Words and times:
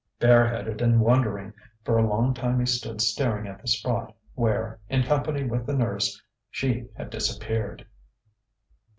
Bareheaded 0.19 0.81
and 0.81 0.99
wondering, 0.99 1.53
for 1.83 1.99
a 1.99 2.07
long 2.09 2.33
time 2.33 2.59
he 2.59 2.65
stood 2.65 3.01
staring 3.01 3.45
at 3.45 3.61
the 3.61 3.67
spot 3.67 4.15
where, 4.33 4.79
in 4.89 5.03
company 5.03 5.43
with 5.43 5.67
the 5.67 5.75
nurse, 5.75 6.19
she 6.49 6.87
had 6.95 7.11
disappeared. 7.11 7.85